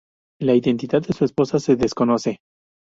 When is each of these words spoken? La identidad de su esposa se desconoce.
La 0.39 0.55
identidad 0.55 1.03
de 1.03 1.13
su 1.13 1.25
esposa 1.25 1.59
se 1.59 1.75
desconoce. 1.75 2.39